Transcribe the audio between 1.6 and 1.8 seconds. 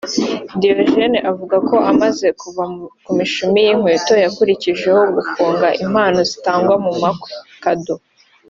ko